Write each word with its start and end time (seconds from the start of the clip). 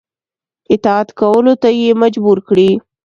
اطاعت 0.73 1.07
کولو 1.19 1.53
ته 1.61 1.69
یې 1.79 1.89
مجبور 2.03 2.37
کړي. 2.47 2.69